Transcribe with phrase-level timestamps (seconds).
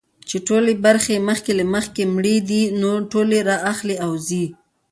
[0.27, 4.45] چي ټولي برخي مخکي له مخکي مړې دي نو ټولي را اخلي او ځي.